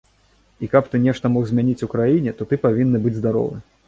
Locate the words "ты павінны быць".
2.55-3.15